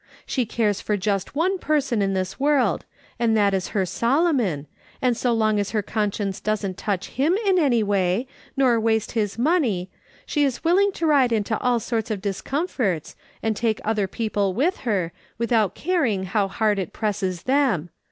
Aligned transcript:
She 0.25 0.47
cares 0.47 0.81
for 0.81 0.97
just 0.97 1.35
one 1.35 1.59
person 1.59 2.01
in 2.01 2.15
this 2.15 2.39
world, 2.39 2.85
and 3.19 3.37
that 3.37 3.53
is 3.53 3.67
her 3.77 3.85
Solomon, 3.85 4.65
and 4.99 5.15
so 5.15 5.31
long 5.31 5.59
as 5.59 5.69
her 5.77 5.83
conscience 5.83 6.39
doesn't 6.39 6.75
touch 6.79 7.09
him 7.09 7.35
in 7.45 7.59
any 7.59 7.83
way, 7.83 8.25
nor 8.57 8.79
waste 8.79 9.11
his 9.11 9.37
money, 9.37 9.91
she 10.25 10.43
is 10.43 10.63
willing 10.63 10.91
to 10.93 11.05
ride 11.05 11.31
into 11.31 11.55
all 11.59 11.79
sorts 11.79 12.09
of 12.09 12.19
discomforts, 12.19 13.15
and 13.43 13.55
take 13.55 13.79
other 13.85 14.07
people 14.07 14.55
with 14.55 14.77
her, 14.77 15.11
without 15.37 15.75
caring 15.75 16.23
how 16.23 16.47
hard 16.47 16.79
it 16.79 16.93
presses 16.93 17.43
them. 17.43 17.91